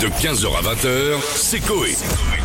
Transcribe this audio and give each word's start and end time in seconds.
De 0.00 0.06
15h 0.06 0.46
à 0.56 0.74
20h, 0.74 1.20
c'est 1.34 1.58
Coé. 1.60 1.94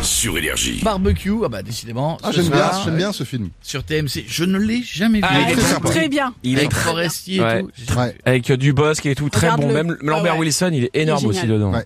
Sur 0.02 0.36
Énergie. 0.36 0.80
Barbecue, 0.82 1.30
ah 1.44 1.48
bah 1.48 1.62
décidément. 1.62 2.18
Ah, 2.22 2.30
ce 2.32 2.36
j'aime 2.40 2.50
bien, 2.50 2.68
soir, 2.68 2.82
j'aime 2.84 2.96
bien 2.96 3.12
ce 3.12 3.22
film. 3.22 3.50
Sur 3.62 3.84
TMC, 3.84 4.24
je 4.26 4.44
ne 4.44 4.58
l'ai 4.58 4.82
jamais 4.82 5.18
vu. 5.18 5.24
Ah, 5.28 5.40
il 5.40 5.50
est 5.50 5.52
très 5.52 5.62
très, 5.62 5.72
sympa. 5.74 5.88
très 5.88 6.08
bien. 6.08 6.34
Il 6.42 6.54
est 6.56 6.60
Avec 6.62 6.70
très- 6.70 6.80
Forestier 6.82 7.40
Ouais. 7.40 7.60
et 7.60 7.62
tout. 7.62 7.70
J'ai- 7.76 7.94
Ouais. 7.94 8.16
avec 8.24 8.50
euh, 8.50 8.56
Dubosc 8.56 9.06
et 9.06 9.14
tout, 9.14 9.28
très 9.30 9.50
bon. 9.56 9.72
Même 9.72 9.96
Lambert 10.00 10.32
Ah 10.32 10.34
ouais. 10.34 10.40
Wilson, 10.46 10.70
il 10.72 10.84
est 10.84 10.90
énorme 10.96 11.20
Il 11.22 11.26
est 11.26 11.28
aussi 11.28 11.40
génial. 11.42 11.56
dedans. 11.58 11.72
Ouais. 11.72 11.84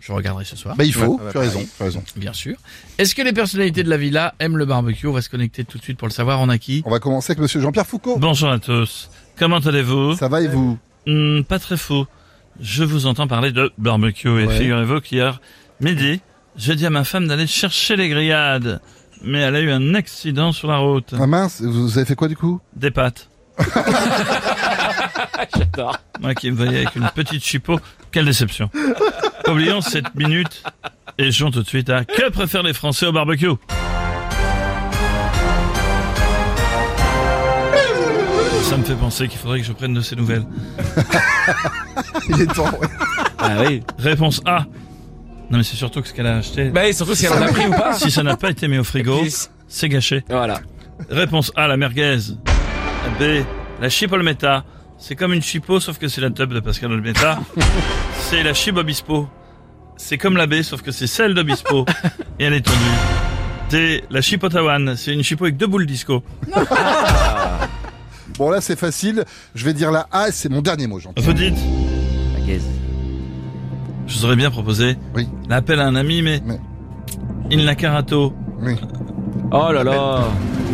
Je 0.00 0.12
regarderai 0.12 0.44
ce 0.44 0.56
soir, 0.56 0.76
Bah, 0.76 0.84
il 0.84 0.92
faut, 0.92 1.18
tu 1.30 1.36
as 1.38 1.40
raison, 1.40 1.60
tu 1.76 1.82
as 1.82 1.86
raison. 1.86 2.02
bien 2.16 2.32
sûr. 2.32 2.56
Est-ce 2.98 3.14
que 3.14 3.22
les 3.22 3.32
personnalités 3.32 3.84
de 3.84 3.88
la 3.90 3.96
villa 3.96 4.34
aiment 4.40 4.58
le 4.58 4.66
barbecue? 4.66 5.06
On 5.06 5.12
va 5.12 5.22
se 5.22 5.30
connecter 5.30 5.64
tout 5.64 5.78
de 5.78 5.82
suite 5.82 5.96
pour 5.96 6.08
le 6.08 6.12
savoir. 6.12 6.40
On 6.40 6.48
a 6.48 6.58
qui? 6.58 6.82
On 6.84 6.90
va 6.90 6.98
commencer 6.98 7.30
avec 7.32 7.40
monsieur 7.40 7.60
Jean-Pierre 7.60 7.86
Foucault. 7.86 8.18
Bonjour 8.18 8.50
à 8.50 8.58
tous. 8.58 9.08
Comment 9.38 9.58
allez-vous? 9.58 10.16
Ça 10.16 10.28
va 10.28 10.42
et 10.42 10.48
vous? 10.48 10.76
Hmm, 11.06 11.42
Pas 11.44 11.58
très 11.58 11.76
faux. 11.76 12.06
Je 12.60 12.84
vous 12.84 13.06
entends 13.06 13.26
parler 13.26 13.50
de 13.52 13.72
barbecue 13.78 14.28
et 14.28 14.46
Ouais. 14.46 14.58
figurez-vous 14.58 15.00
qu'hier 15.00 15.40
midi, 15.80 16.20
j'ai 16.56 16.74
dit 16.76 16.86
à 16.86 16.90
ma 16.90 17.04
femme 17.04 17.26
d'aller 17.28 17.46
chercher 17.46 17.96
les 17.96 18.08
grillades. 18.08 18.80
Mais 19.24 19.38
elle 19.40 19.54
a 19.56 19.60
eu 19.60 19.70
un 19.70 19.94
accident 19.94 20.52
sur 20.52 20.68
la 20.68 20.78
route. 20.78 21.14
Ah 21.18 21.26
mince, 21.26 21.62
vous 21.62 21.96
avez 21.96 22.04
fait 22.06 22.16
quoi 22.16 22.28
du 22.28 22.36
coup? 22.36 22.60
Des 22.74 22.90
pâtes. 22.90 23.28
J'adore. 25.56 25.98
Moi 26.20 26.34
qui 26.34 26.50
me 26.50 26.56
voyais 26.56 26.78
avec 26.78 26.96
une 26.96 27.08
petite 27.14 27.44
chipot. 27.44 27.78
Quelle 28.10 28.24
déception. 28.24 28.70
Oublions 29.48 29.80
cette 29.80 30.14
minute 30.14 30.62
et 31.18 31.30
jouons 31.30 31.50
tout 31.50 31.62
de 31.62 31.68
suite 31.68 31.90
à 31.90 32.04
Que 32.04 32.30
préfèrent 32.30 32.62
les 32.62 32.72
Français 32.74 33.06
au 33.06 33.12
barbecue? 33.12 33.48
Ça 38.72 38.78
me 38.78 38.84
fait 38.84 38.94
penser 38.94 39.28
qu'il 39.28 39.38
faudrait 39.38 39.60
que 39.60 39.66
je 39.66 39.72
prenne 39.74 39.92
de 39.92 40.00
ces 40.00 40.16
nouvelles. 40.16 40.46
Il 42.30 42.40
est 42.40 42.46
temps, 42.46 42.64
ouais. 42.80 42.88
Ah 43.38 43.56
oui. 43.68 43.82
Réponse 43.98 44.40
A. 44.46 44.64
Non 45.50 45.58
mais 45.58 45.62
c'est 45.62 45.76
surtout 45.76 46.00
que 46.00 46.08
ce 46.08 46.14
qu'elle 46.14 46.26
a 46.26 46.38
acheté. 46.38 46.70
Bah, 46.70 46.88
et 46.88 46.94
surtout 46.94 47.14
si 47.14 47.26
elle 47.26 47.34
en 47.34 47.42
a 47.42 47.48
pris 47.48 47.66
ou 47.66 47.72
pas. 47.72 47.92
Si 47.92 48.10
ça 48.10 48.22
n'a 48.22 48.34
pas 48.34 48.48
été 48.48 48.68
mis 48.68 48.78
au 48.78 48.84
frigo, 48.84 49.20
c'est 49.68 49.90
gâché. 49.90 50.24
Voilà. 50.30 50.58
Réponse 51.10 51.52
A, 51.54 51.68
la 51.68 51.76
merguez. 51.76 52.16
B, 53.20 53.44
la 53.78 53.90
chipolmetta. 53.90 54.64
C'est 54.96 55.16
comme 55.16 55.34
une 55.34 55.42
chipo, 55.42 55.78
sauf 55.78 55.98
que 55.98 56.08
c'est 56.08 56.22
la 56.22 56.30
tub 56.30 56.54
de 56.54 56.60
Pascal 56.60 56.92
Olmeta. 56.92 57.40
c'est 58.20 58.42
la 58.42 58.54
chibobispo. 58.54 59.28
C'est 59.98 60.16
comme 60.16 60.38
la 60.38 60.46
B, 60.46 60.62
sauf 60.62 60.80
que 60.80 60.92
c'est 60.92 61.06
celle 61.06 61.34
d'Obispo. 61.34 61.84
Et 62.38 62.44
elle 62.44 62.54
est 62.54 62.62
tendue. 62.62 62.78
D, 63.68 64.02
la 64.08 64.22
chipotawan. 64.22 64.96
C'est 64.96 65.12
une 65.12 65.22
chipo 65.22 65.44
avec 65.44 65.58
deux 65.58 65.66
boules 65.66 65.84
disco. 65.84 66.22
Bon 68.38 68.50
là 68.50 68.60
c'est 68.60 68.78
facile, 68.78 69.24
je 69.54 69.64
vais 69.64 69.74
dire 69.74 69.90
la 69.92 70.06
A, 70.10 70.30
c'est 70.32 70.48
mon 70.48 70.62
dernier 70.62 70.86
mot 70.86 70.98
Jean-Pierre. 70.98 71.26
Vous 71.26 71.32
dites 71.34 71.56
Je 74.06 74.18
vous 74.18 74.24
aurais 74.24 74.36
bien 74.36 74.50
proposé 74.50 74.96
Oui. 75.14 75.28
l'appel 75.48 75.80
à 75.80 75.86
un 75.86 75.94
ami, 75.94 76.22
mais... 76.22 76.40
Mais- 76.44 76.60
Il 77.50 77.64
n'a 77.64 77.74
qu'un 77.74 77.92
râteau. 77.92 78.32
Oui. 78.60 78.76
Oh 79.52 79.70
là 79.72 79.84
là. 79.84 80.24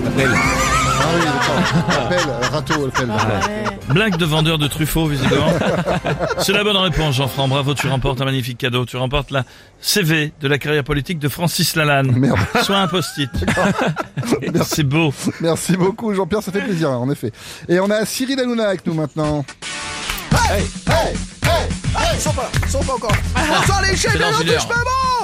Appel. 0.06 0.28
Ah 0.34 1.04
oui, 1.14 1.24
d'accord. 1.24 2.04
Appel, 2.06 2.18
euh, 2.28 2.48
râteau, 2.52 2.86
appel. 2.86 3.08
Blague 3.88 4.16
de 4.16 4.24
vendeur 4.24 4.58
de 4.58 4.66
Truffaut, 4.66 5.06
visiblement. 5.06 5.52
C'est 6.38 6.52
la 6.52 6.62
bonne 6.62 6.76
réponse, 6.76 7.16
Jean-Franc. 7.16 7.48
Bravo, 7.48 7.74
tu 7.74 7.86
remportes 7.88 8.20
un 8.20 8.24
magnifique 8.24 8.58
cadeau. 8.58 8.84
Tu 8.84 8.96
remportes 8.96 9.30
la 9.30 9.44
CV 9.80 10.32
de 10.40 10.48
la 10.48 10.58
carrière 10.58 10.84
politique 10.84 11.18
de 11.18 11.28
Francis 11.28 11.74
Lalanne. 11.76 12.12
Merde. 12.12 12.38
Soit 12.62 12.78
un 12.78 12.88
post-it. 12.88 13.30
C'est 14.64 14.84
beau. 14.84 15.12
Merci 15.40 15.76
beaucoup 15.76 16.12
Jean-Pierre, 16.14 16.42
ça 16.42 16.52
fait 16.52 16.60
plaisir 16.60 16.90
en 16.90 17.10
effet. 17.10 17.32
Et 17.68 17.80
on 17.80 17.90
a 17.90 18.04
Cyril 18.04 18.38
Hanouna 18.40 18.68
avec 18.68 18.86
nous 18.86 18.94
maintenant. 18.94 19.44
Hey, 20.50 20.64
hey, 20.86 21.14
hey, 21.44 21.68
ils 22.14 22.20
sont 22.20 22.32
pas 22.32 22.42
là, 22.42 22.48
ils 22.62 22.70
sont 22.70 22.82
pas 22.82 22.94
encore. 22.94 23.12
Bonsoir 23.34 23.82
les 23.82 23.90
une 23.90 23.96
touche 23.96 24.52
heure. 24.52 24.68
pas 24.68 24.74
bon 24.74 25.17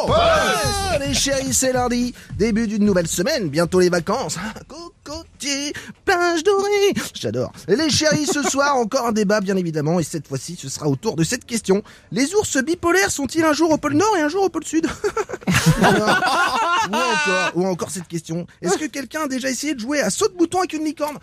Les 1.01 1.15
chéris, 1.15 1.53
c'est 1.53 1.73
lundi, 1.73 2.15
début 2.37 2.67
d'une 2.67 2.85
nouvelle 2.85 3.09
semaine, 3.09 3.49
bientôt 3.49 3.81
les 3.81 3.89
vacances. 3.89 4.37
Cocotier, 4.69 5.73
plage 6.05 6.43
dorée, 6.43 6.95
j'adore. 7.15 7.53
Les 7.69 7.91
chéris, 7.91 8.27
ce 8.27 8.43
soir, 8.43 8.77
encore 8.77 9.07
un 9.07 9.13
débat 9.13 9.41
bien 9.41 9.57
évidemment, 9.57 10.01
et 10.01 10.03
cette 10.03 10.29
fois-ci, 10.29 10.57
ce 10.57 10.69
sera 10.69 10.89
autour 10.89 11.17
de 11.17 11.25
cette 11.25 11.45
question. 11.45 11.83
Les 12.11 12.35
ours 12.35 12.63
bipolaires 12.63 13.11
sont-ils 13.11 13.45
un 13.45 13.53
jour 13.53 13.71
au 13.71 13.79
pôle 13.79 13.95
Nord 13.95 14.17
et 14.17 14.23
un 14.23 14.29
jour 14.29 14.45
au 14.45 14.49
pôle 14.49 14.65
Sud? 14.65 14.87
Ou 17.55 17.67
encore 17.67 17.91
cette 17.91 18.09
question. 18.09 18.47
Est-ce 18.63 18.79
que 18.79 18.87
quelqu'un 18.87 19.23
a 19.23 19.29
déjà 19.29 19.51
essayé 19.51 19.75
de 19.75 19.81
jouer 19.81 20.01
à 20.01 20.11
saut 20.11 20.29
de 20.29 20.35
bouton 20.35 20.59
avec 20.59 20.73
une 20.73 20.85
licorne? 20.85 21.19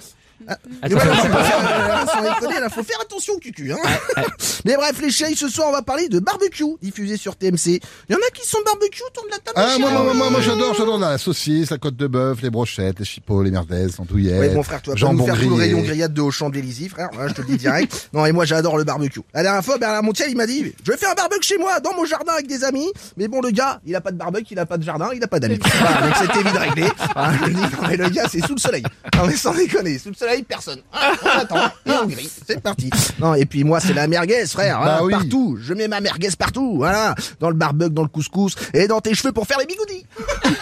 Ah, 0.47 0.57
mais 0.83 0.89
voilà, 0.89 1.13
faut 1.15 1.27
pas 1.29 1.43
faire- 1.43 1.59
euh, 1.59 2.05
sans 2.07 2.21
déconner, 2.21 2.59
là, 2.59 2.69
faut 2.69 2.83
faire 2.83 2.99
attention 3.01 3.33
au 3.33 3.39
cucu, 3.39 3.71
hein. 3.71 3.77
Mais 4.65 4.75
bref, 4.75 4.99
les 5.01 5.09
chéris, 5.11 5.35
ce 5.35 5.47
soir, 5.47 5.67
on 5.69 5.71
va 5.71 5.81
parler 5.81 6.07
de 6.09 6.19
barbecue, 6.19 6.63
diffusé 6.81 7.17
sur 7.17 7.35
TMC. 7.35 7.79
Il 8.09 8.13
y 8.13 8.15
en 8.15 8.19
a 8.19 8.29
qui 8.33 8.47
sont 8.47 8.59
barbecue 8.65 9.01
autour 9.07 9.25
de 9.25 9.31
la 9.31 9.37
table. 9.39 9.53
Ah 9.55 9.73
les 9.75 9.79
moi, 9.81 9.89
chéris 9.91 10.03
moi, 10.03 10.13
moi, 10.13 10.29
moi 10.29 10.41
j'adore, 10.41 10.73
j'adore 10.75 10.99
la 10.99 11.17
saucisse, 11.17 11.69
la 11.71 11.77
côte 11.77 11.95
de 11.95 12.07
bœuf, 12.07 12.41
les 12.41 12.49
brochettes, 12.49 12.99
les 12.99 13.05
chipots, 13.05 13.41
les 13.43 13.51
merguez, 13.51 13.87
l'andouillette. 13.97 14.39
Ouais, 14.39 14.49
mon 14.53 14.63
frère, 14.63 14.81
tu 14.81 14.89
vas 14.91 14.95
jambon 14.95 15.19
nous 15.19 15.25
faire 15.25 15.35
tout 15.35 15.49
le 15.49 15.55
grillé. 15.55 15.73
rayon 15.73 15.81
grillade 15.81 16.13
de 16.13 16.21
Auchan 16.21 16.49
de 16.49 16.55
l'Élysée, 16.55 16.89
frère. 16.89 17.09
Ouais, 17.17 17.29
je 17.29 17.33
te 17.33 17.41
le 17.41 17.47
dis 17.47 17.57
direct. 17.57 18.09
Non, 18.13 18.25
et 18.25 18.31
moi, 18.31 18.45
j'adore 18.45 18.77
le 18.77 18.83
barbecue. 18.83 19.21
La 19.33 19.41
dernière 19.43 19.63
fois, 19.63 19.77
Bernard 19.77 20.03
Montiel, 20.03 20.29
il 20.29 20.35
m'a 20.37 20.45
dit, 20.45 20.73
je 20.83 20.91
vais 20.91 20.97
faire 20.97 21.11
un 21.11 21.15
barbecue 21.15 21.43
chez 21.47 21.57
moi, 21.57 21.79
dans 21.79 21.93
mon 21.95 22.03
jardin 22.05 22.33
avec 22.33 22.47
des 22.47 22.63
amis. 22.63 22.91
Mais 23.17 23.27
bon, 23.27 23.41
le 23.41 23.51
gars, 23.51 23.79
il 23.85 23.95
a 23.95 24.01
pas 24.01 24.11
de 24.11 24.17
barbecue, 24.17 24.47
il 24.53 24.59
a 24.59 24.65
pas 24.65 24.77
de 24.77 24.83
jardin, 24.83 25.09
il 25.15 25.23
a 25.23 25.27
pas 25.27 25.39
d'amis. 25.39 25.59
Voilà, 25.79 26.07
donc 26.07 26.15
c'était 26.17 26.43
vite 26.43 26.57
réglé. 26.57 26.87
Ah, 27.15 27.31
je 27.39 27.45
le 27.47 27.53
dis, 27.53 27.61
non, 27.61 27.87
mais 27.87 27.97
le 27.97 28.09
gars, 28.09 28.27
c'est 28.29 28.45
sous 28.45 28.53
le 28.55 28.59
soleil. 28.59 28.83
Non, 29.21 29.27
mais 29.27 29.37
sans 29.37 29.53
déconner, 29.53 29.99
sous 29.99 30.09
le 30.09 30.15
soleil, 30.15 30.43
personne. 30.43 30.79
Ah, 30.91 31.11
on 31.23 31.39
attend, 31.39 31.65
et 31.85 31.91
on 31.91 32.05
grille. 32.07 32.29
C'est 32.47 32.61
parti. 32.61 32.89
Non, 33.19 33.35
et 33.35 33.45
puis 33.45 33.63
moi, 33.63 33.79
c'est 33.79 33.93
la 33.93 34.07
merguez, 34.07 34.45
frère. 34.47 34.79
Bah 34.79 34.97
hein, 34.99 35.03
oui. 35.03 35.13
Partout. 35.13 35.59
Je 35.61 35.73
mets 35.73 35.87
ma 35.87 36.01
merguez 36.01 36.29
partout. 36.37 36.77
Voilà. 36.77 37.15
Dans 37.39 37.49
le 37.49 37.55
barbecue, 37.55 37.91
dans 37.91 38.01
le 38.01 38.07
couscous, 38.07 38.55
et 38.73 38.87
dans 38.87 38.99
tes 38.99 39.13
cheveux 39.13 39.31
pour 39.31 39.45
faire 39.45 39.59
les 39.59 39.65
bigoudis. 39.65 40.05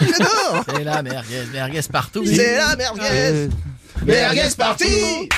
J'adore. 0.00 0.64
C'est 0.74 0.84
la 0.84 1.02
merguez, 1.02 1.44
merguez 1.52 1.80
partout. 1.90 2.24
C'est 2.26 2.56
la 2.56 2.76
merguez. 2.76 3.48
Merguez 4.04 4.48
parti 4.56 5.28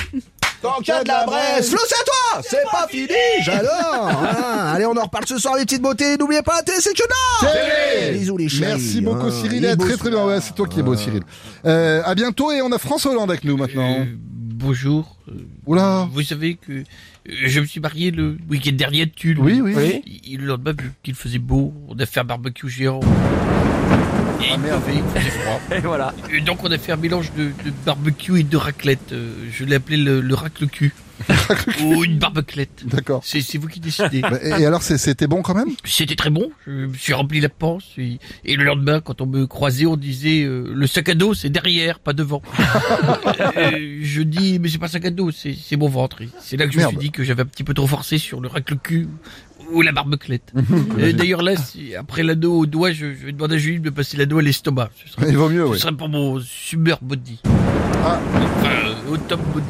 Tant 0.63 0.77
qu'il 0.77 0.93
y 0.93 0.97
a 0.97 1.03
de 1.03 1.07
la 1.09 1.25
braise 1.25 1.69
Flo, 1.69 1.77
c'est 1.85 1.93
à 1.95 2.03
toi 2.05 2.41
C'est 2.41 2.63
pas 2.71 2.87
fini 2.89 3.07
J'adore 3.43 3.69
Hein, 4.23 4.71
Allez, 4.73 4.85
on 4.85 4.95
en 4.95 5.03
reparle 5.03 5.27
ce 5.27 5.37
soir, 5.37 5.57
les 5.57 5.65
petites 5.65 5.81
beautés. 5.81 6.15
N'oubliez 6.17 6.41
pas, 6.41 6.55
la 6.55 6.63
télé, 6.63 6.77
c'est 6.79 6.93
que 6.93 8.13
Bisous, 8.17 8.37
les 8.37 8.47
chéris. 8.47 8.71
Merci 8.71 9.01
beaucoup 9.01 9.27
Hein, 9.27 9.31
Cyril, 9.31 9.75
très 9.77 9.97
très 9.97 10.09
bien, 10.09 10.25
ouais, 10.25 10.39
c'est 10.39 10.55
toi 10.55 10.65
qui 10.67 10.79
es 10.79 10.83
beau 10.83 10.95
Cyril. 10.95 11.21
Euh, 11.65 12.01
à 12.05 12.15
bientôt 12.15 12.51
et 12.53 12.61
on 12.61 12.71
a 12.71 12.77
François 12.77 13.11
Hollande 13.11 13.29
avec 13.29 13.43
nous 13.43 13.57
maintenant. 13.57 13.99
Euh, 13.99 14.05
bonjour. 14.07 15.17
Euh, 15.29 15.33
Oula 15.65 16.07
Vous 16.11 16.21
savez 16.23 16.55
que 16.55 16.71
euh, 16.71 16.83
je 17.25 17.59
me 17.59 17.65
suis 17.65 17.81
marié 17.81 18.11
le 18.11 18.37
week-end 18.49 18.71
dernier 18.73 19.05
de 19.05 19.11
Tulle. 19.11 19.39
Oui, 19.39 19.59
oui. 19.61 19.73
Oui. 19.75 20.21
Il 20.25 20.39
le 20.39 20.47
lendemain, 20.47 20.73
vu 20.77 20.91
qu'il 21.03 21.15
faisait 21.15 21.39
beau, 21.39 21.73
on 21.89 21.99
a 21.99 22.05
fait 22.05 22.21
un 22.21 22.25
barbecue 22.25 22.69
géant. 22.69 23.01
Et 24.41 25.19
faisait 25.19 25.29
froid. 25.29 25.61
Et 25.75 25.79
voilà. 25.79 26.13
Et 26.31 26.41
donc 26.41 26.63
on 26.63 26.71
a 26.71 26.77
fait 26.77 26.91
un 26.91 26.97
mélange 26.97 27.31
de, 27.37 27.45
de 27.45 27.71
barbecue 27.85 28.39
et 28.39 28.43
de 28.43 28.57
raclette. 28.57 29.11
Euh, 29.11 29.33
je 29.51 29.63
l'ai 29.65 29.75
appelé 29.75 29.97
le, 29.97 30.21
le 30.21 30.33
racle 30.35 30.67
cul. 30.67 30.93
Ou 31.83 32.03
une 32.03 32.17
barbeclette. 32.17 32.83
D'accord. 32.85 33.21
C'est 33.23 33.39
c'est 33.41 33.57
vous 33.57 33.67
qui 33.67 33.79
décidez. 33.79 34.21
Bah, 34.29 34.39
Et, 34.41 34.49
et 34.61 34.65
alors 34.65 34.81
c'était 34.81 35.27
bon 35.27 35.41
quand 35.41 35.53
même? 35.53 35.69
C'était 35.85 36.15
très 36.15 36.29
bon. 36.31 36.51
Je 36.67 36.71
me 36.87 36.93
suis 36.95 37.13
rempli 37.13 37.39
la 37.39 37.49
panse. 37.49 37.85
Et, 37.97 38.19
et 38.43 38.55
le 38.55 38.63
lendemain, 38.65 38.99
quand 38.99 39.21
on 39.21 39.25
me 39.25 39.45
croisait, 39.47 39.85
on 39.85 39.95
disait 39.95 40.43
euh, 40.43 40.73
le 40.73 40.87
sac 40.87 41.07
à 41.09 41.15
dos, 41.15 41.33
c'est 41.33 41.49
derrière, 41.49 41.99
pas 41.99 42.13
devant. 42.13 42.41
Euh, 43.57 43.99
je 44.01 44.21
dis 44.21 44.57
mais 44.59 44.69
c'est 44.69 44.77
pas 44.79 44.87
sac 44.87 45.05
à 45.05 45.11
dos, 45.11 45.29
c'est 45.31 45.75
mon 45.77 45.87
ventre. 45.89 46.21
C'est 46.39 46.57
là 46.57 46.65
que 46.65 46.73
je 46.73 46.77
Merde. 46.77 46.93
me 46.95 46.99
suis 46.99 47.07
dit 47.09 47.11
que 47.11 47.23
j'avais 47.23 47.43
un 47.43 47.45
petit 47.45 47.63
peu 47.63 47.73
trop 47.73 47.87
forcé 47.87 48.17
sur 48.17 48.41
le 48.41 48.47
racle 48.47 48.75
cul 48.77 49.07
ou 49.73 49.81
la 49.81 49.91
barbeclette. 49.91 50.53
Et 50.99 51.13
D'ailleurs 51.13 51.41
là, 51.41 51.55
si- 51.55 51.95
après 51.95 52.23
l'anneau 52.23 52.59
au 52.59 52.65
doigt, 52.65 52.91
je, 52.91 53.13
je 53.13 53.25
vais 53.25 53.31
demander 53.31 53.55
à 53.55 53.57
Julie 53.57 53.79
de 53.79 53.89
passer 53.89 54.17
l'anneau 54.17 54.37
à 54.39 54.41
l'estomac. 54.41 54.89
Ce 55.05 55.11
serait, 55.13 55.29
Il 55.29 55.37
vaut 55.37 55.49
mieux, 55.49 55.65
ce 55.65 55.71
oui. 55.71 55.79
serait 55.79 55.91
pour 55.95 56.09
mon 56.09 56.39
super 56.39 56.97
body. 57.01 57.39
Ah. 58.05 58.19
Enfin, 58.35 58.71
au 59.11 59.17
top 59.17 59.39
body. 59.53 59.65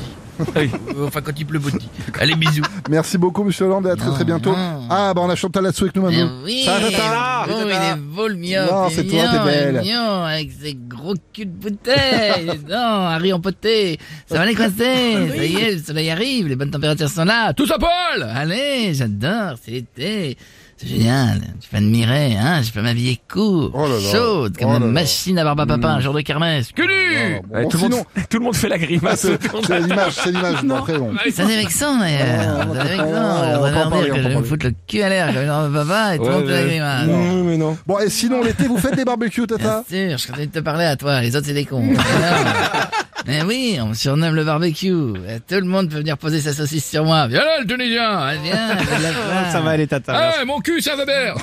Euh, 0.96 1.08
enfin, 1.08 1.22
quand 1.22 1.32
il 1.38 1.46
pleut 1.46 1.60
body. 1.60 1.90
Allez, 2.20 2.36
bisous. 2.36 2.62
Merci 2.90 3.18
beaucoup 3.18 3.44
Monsieur 3.44 3.66
Hollande 3.66 3.88
et 3.88 3.90
à 3.90 3.96
très 3.96 4.12
très 4.12 4.24
bientôt. 4.24 4.52
non. 4.52 4.88
Ah 4.90 5.14
bah 5.14 5.22
on 5.24 5.30
a 5.30 5.36
Chantal 5.36 5.64
là-dessous 5.64 5.86
avec 5.86 5.96
nous 5.96 6.08
Eh 6.10 6.16
maintenant. 6.16 6.32
oui, 6.44 6.64
Ça 6.66 6.78
va, 6.80 6.92
Tata 6.92 7.46
bon, 7.48 7.66
il 7.68 7.72
est 7.72 7.96
beau 8.02 8.28
le 8.28 8.36
mien. 8.36 8.66
Non, 8.66 8.90
c'est 8.90 9.04
toi, 9.06 9.24
t'es 9.32 9.44
belle. 9.44 9.82
Mignon, 9.82 10.24
avec 10.24 10.52
ses 10.52 10.76
gros 10.76 11.16
culs 11.34 11.46
de 11.46 11.52
bouteille. 11.70 12.60
non, 12.70 12.78
Harry 12.78 13.34
empoté. 13.34 13.98
Ça 14.28 14.38
va 14.38 14.46
les 14.46 14.56
coincer. 14.56 15.30
Ça 15.36 15.44
y 15.46 15.56
est, 15.56 15.72
le 15.76 15.82
soleil 15.82 16.10
arrive, 16.12 16.48
les 16.48 16.56
bonnes 16.56 16.72
températures 16.72 17.10
sont 17.10 17.26
là. 17.26 17.54
Tous 17.54 17.70
à 17.72 17.78
poil. 17.80 18.24
Allez, 18.36 18.94
j'adore, 18.94 19.56
c'est 19.64 19.72
l'été. 19.72 20.38
C'est 20.78 20.88
génial. 20.88 21.42
Je 21.64 21.70
peux 21.70 21.78
admirer, 21.78 22.36
hein. 22.36 22.62
Je 22.62 22.72
peux 22.72 22.82
m'habiller 22.82 23.20
court, 23.32 23.72
Oh 23.74 23.88
là 23.88 23.94
là. 23.96 24.12
chaude, 24.12 24.58
comme 24.58 24.70
Oh 24.70 24.72
là 24.74 24.78
une 24.80 24.86
là. 24.88 24.92
machine 24.92 25.38
à 25.40 25.44
barbe 25.44 25.62
à 25.62 25.66
papa, 25.66 25.88
un 25.90 26.00
jour 26.00 26.14
de 26.14 26.22
kermesse. 26.22 26.72
Que 26.74 26.82
nu! 26.82 27.42
Bon, 27.48 27.56
Ouais, 27.56 27.64
bon, 27.64 27.70
tout, 27.70 27.78
le 27.78 27.84
sinon, 27.84 27.98
monde, 27.98 28.06
tout 28.30 28.38
le 28.40 28.44
monde 28.44 28.56
fait 28.56 28.68
la 28.70 28.76
ah, 28.76 28.80
grimace. 28.80 29.20
c'est 29.22 29.40
c'est 29.68 29.80
l'image, 29.80 30.14
c'est 30.14 30.32
l'image. 30.32 30.64
Bon, 30.64 30.76
Après 30.76 30.98
bon. 30.98 31.14
Ça 31.32 31.46
c'est 31.48 31.56
vexant 31.56 31.98
d'ailleurs. 32.00 32.68
c'est 32.74 32.88
vexant. 32.90 33.06
on 33.06 33.62
va 33.62 33.70
dire 33.72 33.88
on 33.88 34.16
que 34.16 34.22
je 34.24 34.28
pas 34.34 34.40
me 34.40 34.44
foutre 34.44 34.66
le 34.66 34.74
cul 34.88 35.02
à 35.04 35.10
l'air 35.10 35.28
comme 35.34 35.42
une 35.44 35.48
barbe 35.48 35.76
à 35.76 35.80
papa 35.86 36.16
et 36.16 36.18
tout 36.18 36.26
le 36.26 36.32
monde 36.32 36.46
fait 36.48 36.52
la 36.52 36.68
grimace. 36.68 37.08
Non, 37.08 37.44
mais 37.44 37.58
non. 37.58 37.78
Bon 37.88 38.00
et 38.00 38.10
sinon 38.10 38.44
l'été 38.44 38.68
vous 38.68 38.78
faites 38.78 38.96
des 38.96 39.06
barbecues 39.06 39.46
Bien 39.48 39.58
Tata 39.58 39.84
sûr, 39.88 40.18
je 40.18 40.28
train 40.32 40.46
de 40.46 40.52
te 40.52 40.60
parler 40.60 40.86
à 40.86 40.96
toi, 40.96 41.22
les 41.22 41.36
autres 41.36 41.46
c'est 41.48 41.54
des 41.54 41.66
cons. 41.66 41.84
Mais 43.26 43.42
oui, 43.44 43.78
on 43.82 43.88
me 43.88 43.94
surnomme 43.94 44.36
le 44.36 44.44
barbecue. 44.44 44.90
Tout 44.92 45.56
le 45.56 45.62
monde 45.66 45.90
peut 45.90 45.98
venir 45.98 46.18
poser 46.18 46.42
sa 46.42 46.54
saucisse 46.54 46.90
sur 46.90 47.06
moi. 47.06 47.28
Viens 47.28 47.40
là, 47.40 47.60
le 47.62 47.66
Tunisien. 47.66 48.10
Ah, 48.10 48.34
Viens, 48.44 48.68
la 48.68 48.76
place. 48.76 49.52
Ça 49.52 49.62
va 49.62 49.72
aller, 49.72 49.88
tata. 49.88 50.14
Ah, 50.40 50.46
mon 50.46 50.60
cul, 50.60 50.82
ça 50.82 50.96
va 50.96 51.06
bien. 51.06 51.34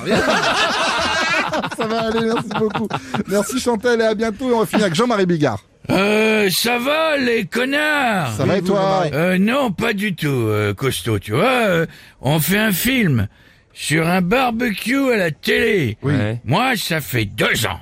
Ça 1.77 1.87
va 1.87 1.99
aller, 2.07 2.21
merci 2.27 2.49
beaucoup. 2.57 2.87
Merci 3.27 3.59
Chantal 3.59 3.99
et 4.01 4.05
à 4.05 4.15
bientôt. 4.15 4.49
Et 4.49 4.53
on 4.53 4.59
va 4.59 4.65
finir 4.65 4.85
avec 4.85 4.95
Jean-Marie 4.95 5.25
Bigard. 5.25 5.59
Euh, 5.89 6.49
ça 6.51 6.77
va 6.77 7.17
les 7.17 7.45
connards? 7.45 8.33
Ça 8.37 8.45
va 8.45 8.57
et 8.57 8.61
toi? 8.61 9.05
Euh, 9.13 9.37
non, 9.39 9.71
pas 9.71 9.93
du 9.93 10.15
tout, 10.15 10.27
euh, 10.29 10.73
costaud, 10.73 11.19
tu 11.19 11.31
vois. 11.33 11.43
euh, 11.67 11.85
on 12.21 12.39
fait 12.39 12.59
un 12.59 12.71
film 12.71 13.27
sur 13.73 14.07
un 14.07 14.21
barbecue 14.21 15.11
à 15.11 15.17
la 15.17 15.31
télé. 15.31 15.97
Oui. 16.03 16.13
Ouais. 16.13 16.39
Moi, 16.45 16.73
ça 16.77 17.01
fait 17.01 17.25
deux 17.25 17.65
ans. 17.65 17.79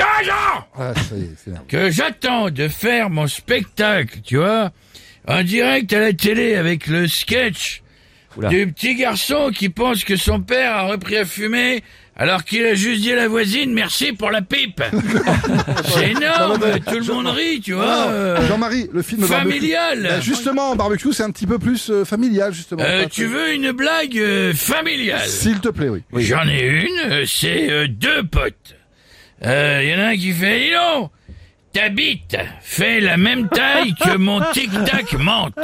Ans 0.00 0.64
Ah, 0.76 0.92
que 1.68 1.90
j'attends 1.90 2.50
de 2.50 2.68
faire 2.68 3.10
mon 3.10 3.26
spectacle, 3.28 4.18
tu 4.24 4.36
vois, 4.38 4.70
en 5.28 5.42
direct 5.42 5.92
à 5.92 6.00
la 6.00 6.12
télé 6.12 6.56
avec 6.56 6.86
le 6.86 7.06
sketch 7.06 7.82
Oula. 8.36 8.48
du 8.48 8.66
petit 8.72 8.96
garçon 8.96 9.50
qui 9.54 9.68
pense 9.68 10.02
que 10.04 10.16
son 10.16 10.40
père 10.40 10.72
a 10.76 10.82
repris 10.88 11.16
à 11.18 11.24
fumer 11.24 11.84
alors 12.16 12.44
qu'il 12.44 12.64
a 12.64 12.74
juste 12.74 13.00
dit 13.02 13.12
à 13.12 13.16
la 13.16 13.28
voisine 13.28 13.72
merci 13.72 14.12
pour 14.12 14.30
la 14.30 14.40
pipe. 14.42 14.82
C'est 15.84 16.10
énorme, 16.12 16.60
tout 16.86 16.98
le 16.98 17.04
monde 17.12 17.26
rit, 17.28 17.60
tu 17.60 17.72
vois. 17.72 18.06
Euh, 18.08 18.46
Jean-Marie, 18.48 18.88
le 18.92 19.02
film 19.02 19.26
barbecue. 19.26 19.50
familial. 19.58 20.02
Bah, 20.02 20.20
justement, 20.20 20.76
barbecue, 20.76 21.12
c'est 21.12 21.24
un 21.24 21.30
petit 21.32 21.46
peu 21.46 21.58
plus 21.58 21.90
euh, 21.90 22.04
familial, 22.04 22.52
justement. 22.52 22.82
Euh, 22.84 23.02
Pas 23.04 23.08
tu 23.08 23.22
très- 23.22 23.30
veux 23.32 23.54
une 23.54 23.72
blague 23.72 24.16
euh, 24.16 24.52
familiale 24.54 25.26
S'il 25.28 25.58
te 25.60 25.68
plaît, 25.70 25.88
oui. 25.88 26.02
J'en 26.22 26.46
ai 26.48 26.60
une, 26.66 27.10
euh, 27.12 27.24
c'est 27.26 27.68
euh, 27.70 27.88
deux 27.88 28.22
potes. 28.24 28.76
Il 29.44 29.88
y 29.88 29.94
en 29.94 29.98
a 29.98 30.06
un 30.08 30.16
qui 30.16 30.32
fait, 30.32 30.60
dis 30.60 30.70
donc, 30.72 31.10
ta 31.72 31.88
bite 31.88 32.36
fait 32.62 33.00
la 33.00 33.16
même 33.16 33.48
taille 33.48 33.94
que 33.94 34.16
mon 34.16 34.40
tic-tac 34.52 35.12
menthe. 35.14 35.54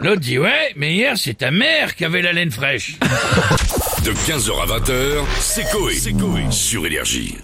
L'autre 0.00 0.20
dit, 0.20 0.38
ouais, 0.38 0.72
mais 0.76 0.94
hier 0.94 1.14
c'est 1.16 1.34
ta 1.34 1.50
mère 1.50 1.94
qui 1.94 2.04
avait 2.04 2.22
la 2.22 2.32
laine 2.32 2.50
fraîche. 2.50 2.98
De 4.04 4.12
15h 4.12 4.62
à 4.62 4.78
20h, 4.78 5.24
c'est 5.40 5.64
Coé. 5.70 5.94
Sur 6.50 6.86
Énergie. 6.86 7.36